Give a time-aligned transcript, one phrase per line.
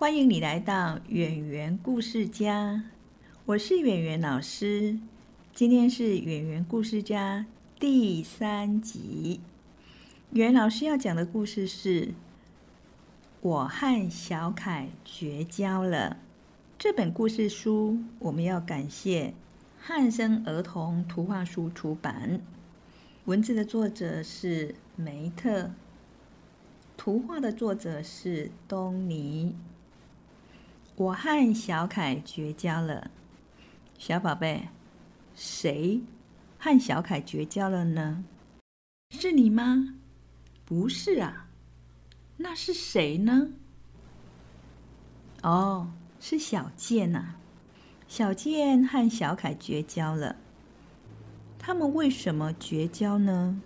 [0.00, 2.84] 欢迎你来到圆圆故事家，
[3.44, 4.98] 我是圆圆老师。
[5.52, 7.44] 今天是圆圆故事家
[7.78, 9.40] 第三集。
[10.30, 12.06] 圆老师要讲的故事是
[13.42, 16.16] 《我和小凯绝交了》。
[16.78, 19.34] 这本故事书我们要感谢
[19.78, 22.40] 汉森儿童图画书出版，
[23.26, 25.70] 文字的作者是梅特，
[26.96, 29.54] 图画的作者是东尼。
[30.96, 33.10] 我和小凯绝交了，
[33.98, 34.68] 小宝贝，
[35.34, 36.02] 谁
[36.58, 38.24] 和小凯绝交了呢？
[39.10, 39.94] 是你吗？
[40.66, 41.46] 不是啊，
[42.36, 43.48] 那是谁呢？
[45.42, 47.36] 哦，是小健呐。
[48.06, 50.36] 小健和小凯绝交了，
[51.58, 53.60] 他们为什么绝交呢？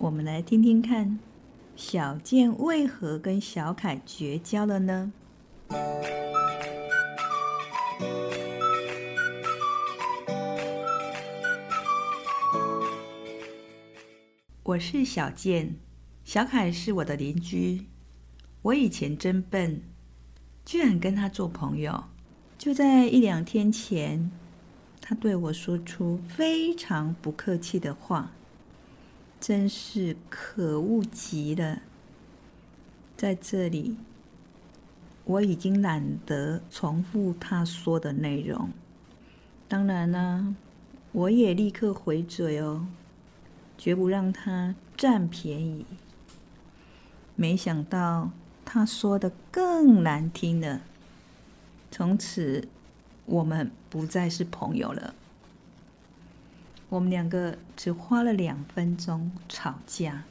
[0.00, 1.18] 我们来听听看，
[1.76, 5.12] 小健为何跟小凯绝交了呢？
[14.62, 15.76] 我是小健，
[16.24, 17.86] 小凯是我的邻居。
[18.62, 19.82] 我以前真笨，
[20.64, 22.04] 居然跟他做朋友。
[22.56, 24.30] 就在一两天前，
[25.00, 28.32] 他对我说出非常不客气的话，
[29.40, 31.82] 真是可恶极了。
[33.16, 33.96] 在这里。
[35.30, 38.68] 我已经懒得重复他说的内容。
[39.68, 40.56] 当然呢，
[41.12, 42.84] 我也立刻回嘴哦，
[43.78, 45.86] 绝不让他占便宜。
[47.36, 48.32] 没想到
[48.64, 50.80] 他说的更难听了。
[51.92, 52.66] 从此，
[53.26, 55.14] 我们不再是朋友了。
[56.88, 60.24] 我们两个只花了两分钟吵架，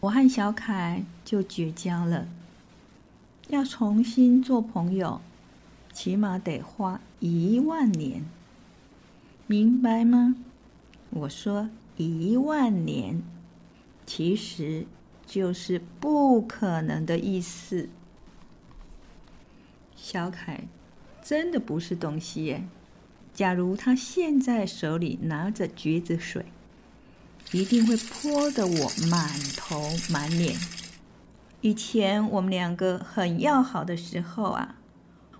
[0.00, 2.26] 我和小凯就绝交了。
[3.48, 5.20] 要重新做朋友，
[5.92, 8.24] 起码得花一万年，
[9.46, 10.36] 明白吗？
[11.10, 13.22] 我说一万年，
[14.06, 14.86] 其实
[15.26, 17.88] 就是不可能的意思。
[19.94, 20.64] 小凯
[21.22, 22.64] 真的不是东西耶！
[23.32, 26.46] 假如他现在手里拿着橘子水，
[27.52, 30.56] 一定会泼得我满头满脸。
[31.64, 34.76] 以前我们两个很要好的时候啊，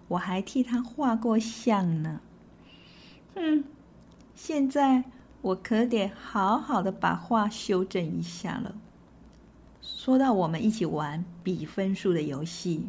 [0.09, 2.23] 我还替他画过像呢。
[3.35, 3.62] 嗯，
[4.35, 5.05] 现在
[5.43, 8.75] 我可得好好的把画修正一下了。
[9.83, 12.89] 说到我们一起玩比分数的游戏，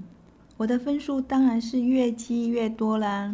[0.55, 3.33] 我的分数当然是越积越多啦，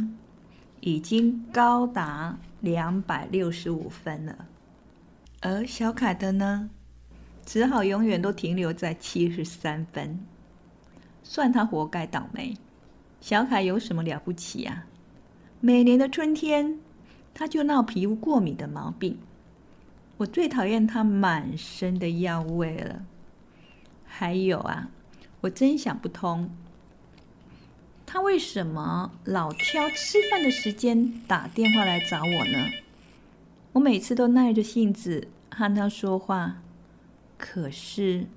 [0.80, 4.48] 已经高达两百六十五分了。
[5.42, 6.72] 而小凯的呢？
[7.46, 10.20] 只好永远都停留在七十三分，
[11.24, 12.56] 算他活该倒霉。
[13.20, 14.86] 小凯有什么了不起啊？
[15.60, 16.80] 每年的春天，
[17.34, 19.18] 他就闹皮肤过敏的毛病。
[20.18, 23.04] 我最讨厌他满身的药味了。
[24.06, 24.90] 还有啊，
[25.42, 26.50] 我真想不通，
[28.06, 32.70] 他为什么老挑吃饭的时间打电话来找我呢？
[33.74, 36.62] 我每次都耐着性子和他说话。
[37.42, 38.28] 可是，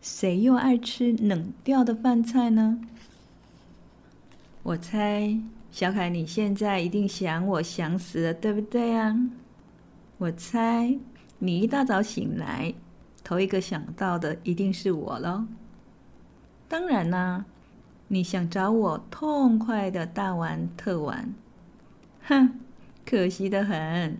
[0.00, 2.80] 谁又爱吃冷掉的饭菜呢？
[4.62, 5.38] 我猜，
[5.70, 9.14] 小凯，你现在一定想我想死了，对不对啊？
[10.16, 10.98] 我猜，
[11.38, 12.72] 你一大早醒来，
[13.22, 15.46] 头一个想到的一定是我喽。
[16.66, 17.44] 当然啦，
[18.08, 21.32] 你想找我痛快的大玩特玩，
[22.22, 22.58] 哼，
[23.04, 24.18] 可惜的很，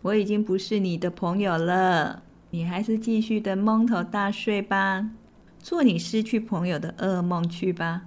[0.00, 2.23] 我已经不是你的朋友了。
[2.54, 5.10] 你还是继续的蒙头大睡吧，
[5.58, 8.02] 做你失去朋友的噩梦去吧。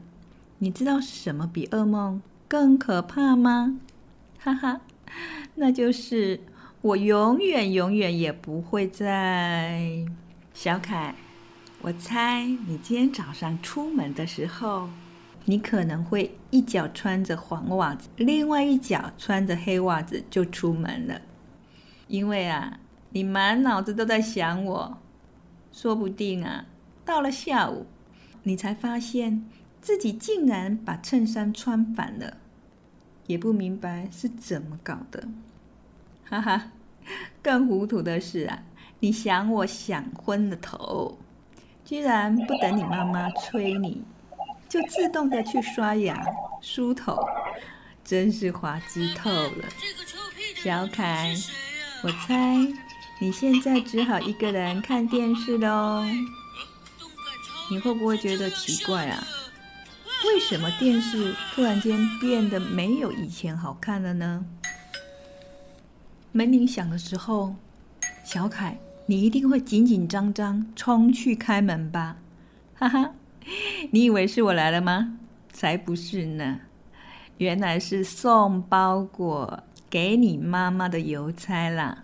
[0.59, 3.77] 你知道什么比噩梦更可怕吗？
[4.39, 4.79] 哈哈，
[5.55, 6.39] 那就是
[6.79, 10.05] 我永远永远也不会在。
[10.53, 11.13] 小凯，
[11.81, 14.87] 我猜你今天早上出门的时候，
[15.43, 21.19] 你可能会一脚穿着黄袜子，另外一脚穿着黑袜子就出门了，
[22.07, 22.79] 因为啊。
[23.09, 24.97] 你满脑子都在想我，
[25.71, 26.65] 说不定啊，
[27.05, 27.85] 到了下午，
[28.43, 29.45] 你才发现
[29.81, 32.37] 自己竟然把衬衫穿反了，
[33.25, 35.27] 也不明白是怎么搞的。
[36.25, 36.71] 哈哈，
[37.41, 38.63] 更糊涂的是啊，
[38.99, 41.17] 你想我想昏了头，
[41.85, 44.03] 居然不等你妈妈催你，
[44.67, 46.21] 就自动的去刷牙
[46.61, 47.17] 梳头，
[48.03, 49.65] 真是滑稽透了。
[50.55, 51.33] 小凯，
[52.03, 52.57] 我猜
[53.19, 56.03] 你现在只好一个人看电视喽。
[57.69, 59.23] 你会不会觉得奇怪啊？
[60.25, 64.45] 为什么电视突然间变得没有以前好看了呢？
[66.31, 67.55] 门铃响的时候，
[68.23, 68.77] 小凯，
[69.07, 72.17] 你一定会紧紧张张冲去开门吧？
[72.75, 73.11] 哈哈，
[73.91, 75.17] 你以为是我来了吗？
[75.51, 76.59] 才不是呢，
[77.39, 79.63] 原来是送包裹。
[79.89, 82.03] 给你妈妈的邮差啦！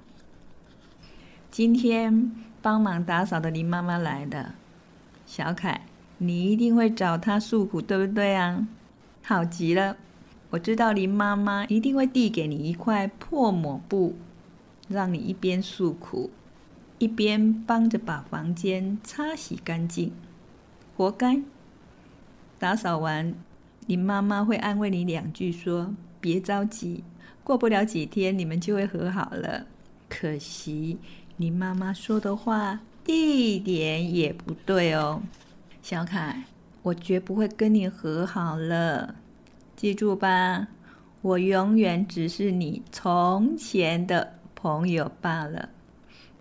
[1.54, 2.32] 今天
[2.64, 4.56] 帮忙打扫的林妈妈来了，
[5.28, 5.86] 小凯，
[6.18, 8.68] 你一定会找她诉苦，对不对啊？
[9.22, 9.96] 好极了，
[10.50, 14.16] 我知道林妈妈一定会递给你一块破抹布，
[14.88, 16.32] 让你一边诉苦，
[16.98, 20.12] 一边帮着把房间擦洗干净。
[20.98, 21.44] 活该！
[22.58, 23.36] 打扫完，
[23.86, 27.04] 林妈妈会安慰你两句，说别着急。
[27.44, 29.68] 过不了几天，你们就会和好了。
[30.10, 30.98] 可惜
[31.36, 35.22] 你妈妈说的话一点也不对哦，
[35.82, 36.44] 小凯，
[36.84, 39.16] 我绝不会跟你和好了，
[39.76, 40.68] 记住吧，
[41.22, 45.70] 我永远只是你从前的朋友罢了。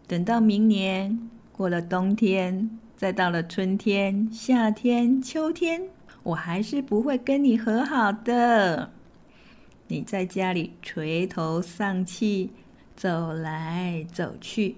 [0.07, 5.83] 等到明年过了冬天，再到了春天、夏天、秋天，
[6.23, 8.91] 我还是不会跟你和好的。
[9.89, 12.51] 你在家里垂头丧气，
[12.97, 14.77] 走来走去，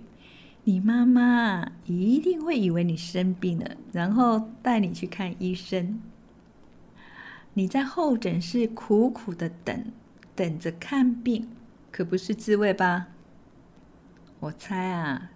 [0.64, 6.00] 你妈妈一定会以为你生病了，然后带你去看医生。
[7.54, 9.84] 你在候诊室苦苦的等，
[10.34, 11.48] 等着看病，
[11.90, 13.08] 可不是滋味吧？
[14.40, 15.30] 我猜啊，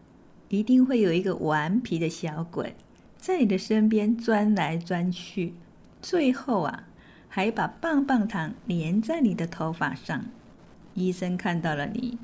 [0.48, 2.74] 一定会有一个顽皮的小鬼
[3.16, 5.54] 在你的身边钻来钻去，
[6.02, 6.84] 最后啊。
[7.30, 10.24] 还把棒棒糖粘在你的头发上，
[10.94, 12.18] 医生看到了你，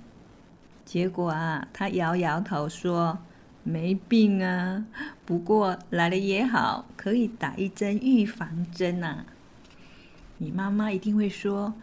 [0.84, 3.18] 结果啊，他摇摇头说
[3.64, 4.84] ：“没病啊，
[5.24, 9.24] 不过来了也好，可以打一针预防针呐。”
[10.38, 11.74] 你妈妈一定会说：“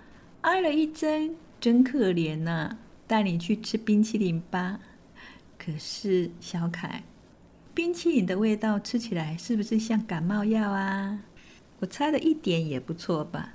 [0.42, 2.78] 挨了一针，真可怜呐，
[3.08, 4.80] 带你去吃冰淇淋吧。”
[5.58, 7.04] 可是小凯，
[7.74, 11.20] 冰淇淋的味道吃起来是不是像感冒药啊？
[11.80, 13.54] 我猜的一点也不错吧，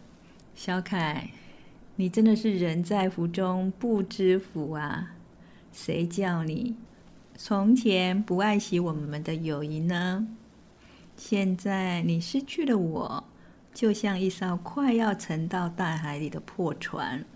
[0.55, 1.31] 小凯，
[1.97, 5.13] 你真的是人在福中不知福啊！
[5.77, 6.75] 谁叫你
[7.37, 10.27] 从前不爱惜我们的友谊呢？
[11.19, 13.25] 现在你失去了我，
[13.75, 17.27] 就像一艘快要沉到大海里的破船。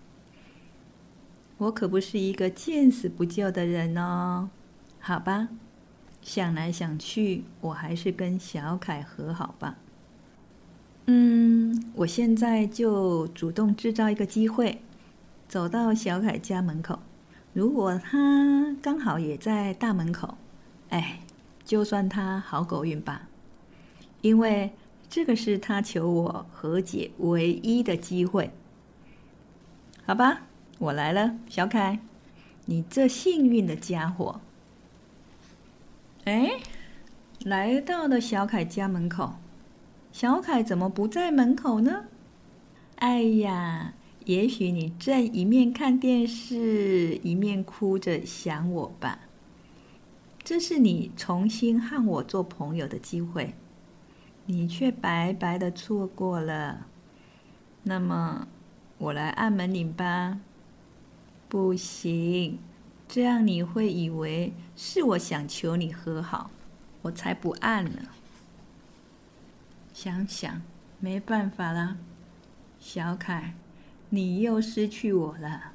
[1.59, 4.49] 我可不是一个见死不救的人哦。
[4.99, 5.49] 好吧，
[6.23, 9.77] 想来想去，我还是跟小凯和好吧。
[11.05, 14.81] 嗯，我现在就主动制造一个机会，
[15.47, 16.97] 走到小凯家门口。
[17.53, 20.37] 如果他刚好也在大门口，
[20.89, 21.19] 哎，
[21.65, 23.27] 就算他好狗运吧，
[24.21, 24.71] 因为
[25.09, 28.51] 这个是他求我和解唯一的机会。
[30.05, 30.43] 好吧，
[30.79, 31.99] 我来了，小凯，
[32.65, 34.39] 你这幸运的家伙。
[36.23, 36.51] 哎，
[37.43, 39.33] 来到了小凯家门口。
[40.13, 42.05] 小凯怎么不在门口呢？
[42.97, 43.93] 哎呀，
[44.25, 49.19] 也许你正一面看电视，一面哭着想我吧。
[50.43, 53.55] 这是你重新和我做朋友的机会，
[54.45, 56.87] 你却白白的错过了。
[57.83, 58.47] 那么，
[58.97, 60.39] 我来按门铃吧。
[61.49, 62.59] 不行，
[63.07, 66.51] 这样你会以为是我想求你和好，
[67.01, 68.03] 我才不按呢。
[69.93, 70.61] 想想，
[70.99, 71.97] 没办法了，
[72.79, 73.53] 小凯，
[74.13, 75.71] 你又失去我了。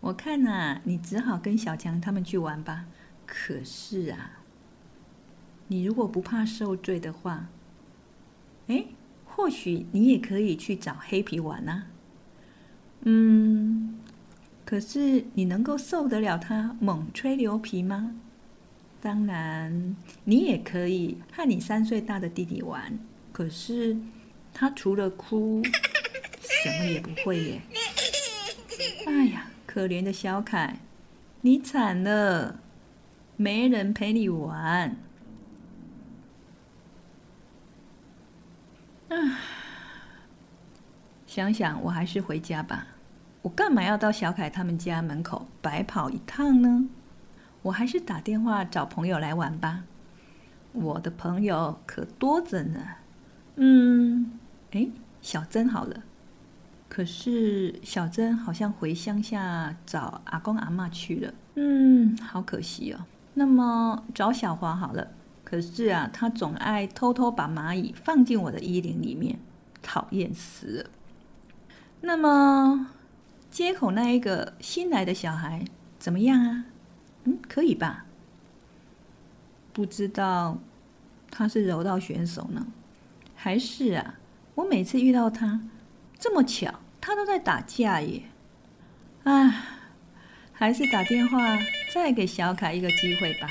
[0.00, 2.86] 我看呐，你只好跟小强他们去玩吧。
[3.26, 4.40] 可是啊，
[5.68, 7.48] 你如果不怕受罪的话，
[8.68, 8.86] 哎，
[9.26, 11.86] 或许你也可以去找黑皮玩啊。
[13.02, 14.00] 嗯，
[14.64, 18.14] 可是你能够受得了他猛吹牛皮吗？
[19.00, 19.94] 当然，
[20.24, 22.98] 你也可以和你三岁大的弟弟玩。
[23.30, 23.96] 可是，
[24.54, 25.62] 他除了哭，
[26.42, 27.62] 什么也不会耶。
[29.06, 30.78] 哎呀，可怜的小凯，
[31.40, 32.58] 你惨了，
[33.36, 34.96] 没人陪你玩。
[39.08, 39.16] 啊。
[41.26, 42.86] 想想，我还是回家吧。
[43.40, 46.88] 我干嘛要到小凯他们家门口白跑一趟呢？
[47.62, 49.84] 我还是打电话找朋友来玩吧。
[50.72, 52.80] 我的朋友可多着呢。
[53.56, 54.38] 嗯，
[54.72, 54.88] 哎，
[55.20, 56.02] 小珍好了。
[56.92, 61.32] 可是小珍好像回乡下找阿公阿妈去了。
[61.54, 63.06] 嗯，好可惜哦。
[63.32, 65.08] 那么找小华好了。
[65.42, 69.38] 可是啊，他总爱偷偷把蚂蚁放进我的衣领里面，
[69.80, 70.90] 讨厌死了。
[72.02, 72.88] 那么
[73.50, 75.64] 街口那一个新来的小孩
[75.98, 76.66] 怎么样啊？
[77.24, 78.04] 嗯，可以吧？
[79.72, 80.58] 不知道
[81.30, 82.66] 他是柔道选手呢，
[83.34, 84.16] 还是啊？
[84.56, 85.58] 我每次遇到他，
[86.18, 88.22] 这么巧，他都在打架耶！
[89.24, 89.66] 啊，
[90.52, 91.58] 还是打电话
[91.92, 93.48] 再给小凯一个机会吧。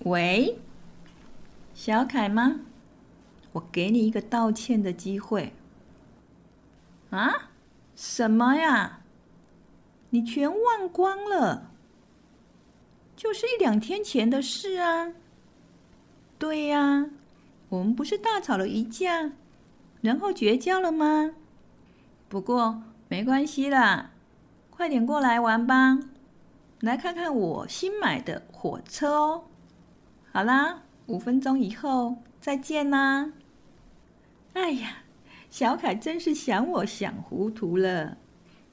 [0.00, 0.58] 喂，
[1.74, 2.60] 小凯吗？
[3.52, 5.52] 我给你一个道歉的机会。
[7.10, 7.50] 啊？
[7.94, 9.00] 什么呀？
[10.08, 11.70] 你全忘光了？
[13.14, 15.12] 就是一两天前的事啊。
[16.38, 17.10] 对呀，
[17.68, 19.32] 我们不是大吵了一架，
[20.00, 21.32] 然后绝交了吗？
[22.32, 24.12] 不过没关系啦，
[24.70, 25.98] 快点过来玩吧，
[26.80, 29.44] 来看看我新买的火车哦。
[30.32, 33.32] 好啦，五分钟以后再见啦！
[34.54, 35.02] 哎呀，
[35.50, 38.16] 小凯真是想我想糊涂了，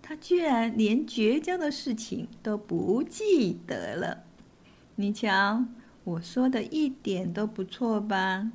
[0.02, 4.24] 他居然连绝交的事情都不记得了。
[4.96, 5.66] 你瞧，
[6.06, 8.50] 我说的一点都不错吧？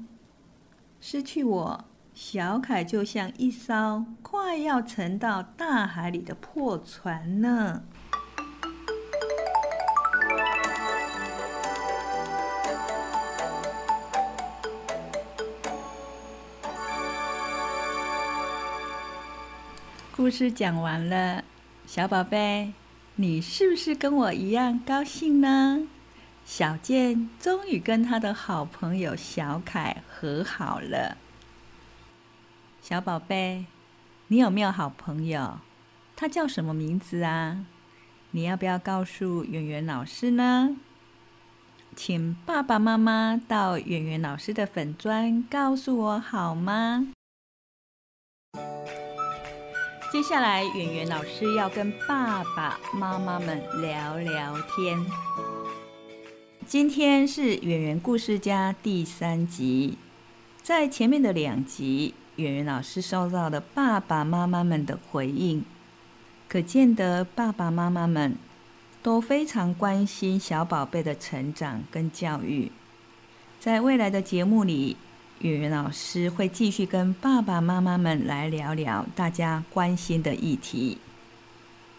[0.98, 1.84] 失去我，
[2.14, 7.82] 小凯就像一艘快要沉到大海里的破船呢。
[20.16, 21.42] 故事讲完了，
[21.84, 22.72] 小宝贝，
[23.16, 25.88] 你是不是跟我一样高兴呢？
[26.44, 31.16] 小健终于跟他的好朋友小凯和好了。
[32.86, 33.64] 小宝贝，
[34.26, 35.58] 你有没有好朋友？
[36.14, 37.64] 他叫什么名字啊？
[38.32, 40.76] 你要不要告诉圆圆老师呢？
[41.96, 47.08] 请爸爸妈妈到圆圆老师的粉砖告诉我好吗？
[50.12, 55.02] 接下来，圆圆老师要跟爸爸妈妈们聊聊天。
[56.66, 59.96] 今天是圆圆故事家第三集，
[60.62, 65.64] 在前面的两集，圆圆老师收到了爸爸妈妈们的回应，
[66.48, 68.36] 可见得爸爸妈妈们
[69.02, 72.72] 都非常关心小宝贝的成长跟教育。
[73.60, 74.96] 在未来的节目里。
[75.40, 80.96] 圆圆老师会继续跟爸爸妈妈们来聊聊大家关心的议题。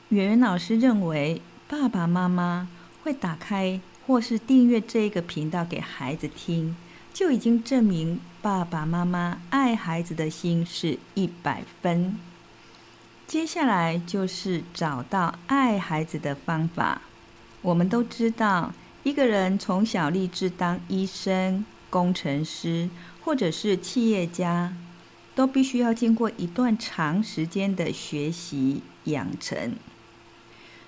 [0.09, 2.69] 圆圆老师认为，爸爸妈妈
[3.03, 6.75] 会打开或是订阅这个频道给孩子听，
[7.15, 12.19] 就已经证明爸爸妈妈爱孩子的心是一百分。
[13.25, 17.01] 接下来就是找到爱孩子的方法。
[17.61, 22.89] 我们都知道，一个人从小立志当医生、工程师。
[23.25, 24.71] 或者是企业家，
[25.33, 29.73] 都必须要经过一段长时间的学习养成。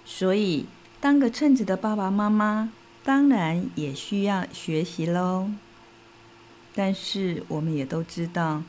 [0.06, 0.68] 所以，
[1.02, 2.70] 当个称职的爸爸妈妈，
[3.04, 5.50] 当然也需要学习喽。
[6.80, 8.62] 但是，我们也都知道，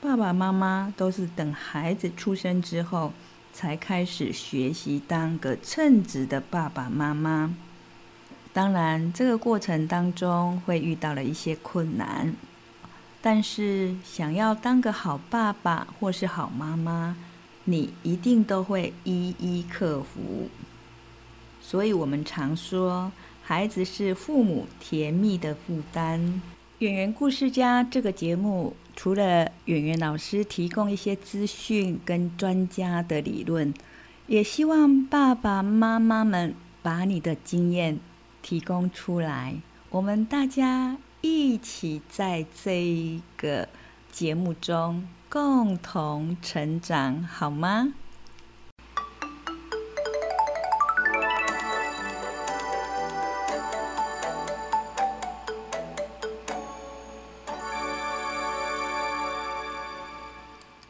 [0.00, 3.12] 爸爸妈妈都是等孩子出生之后，
[3.52, 7.56] 才开始学习当个称职的爸爸妈妈。
[8.52, 12.32] 当然，这个过程当中会遇到了一些困难。
[13.20, 17.16] 但是，想要当个好爸爸或是好妈妈，
[17.64, 20.48] 你一定都会一一克服。
[21.60, 23.10] 所以，我们常说，
[23.42, 26.40] 孩子是父母甜蜜的负担。
[26.80, 33.72] 演员故事家这个节目，除了演员老师提供一些资讯跟专家的理论，
[34.26, 37.98] 也希望爸爸妈妈们把你的经验
[38.42, 39.56] 提供出来，
[39.90, 40.96] 我们大家。
[41.22, 43.68] 一起在这个
[44.12, 47.94] 节目中共同成长，好吗？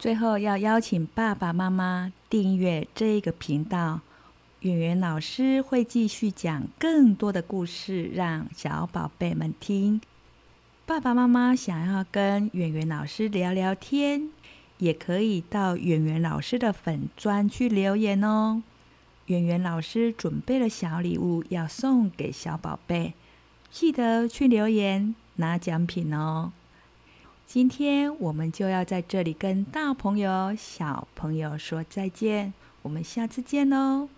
[0.07, 3.99] 最后要邀请爸爸妈妈订阅这个频道，
[4.61, 9.99] 圆圆老师会继续讲更多的故事，让小宝贝们听。
[10.85, 14.29] 爸爸妈妈想要跟圆圆老师聊聊天，
[14.77, 18.63] 也可以到圆圆老师的粉砖去留言哦。
[19.25, 23.13] 圆圆老师准备了小礼物要送给小宝贝，
[23.69, 26.53] 记得去留言拿奖品哦。
[27.47, 34.09] 今天我们就要在这里跟大朋友、小朋友说再见，我们下次见喽。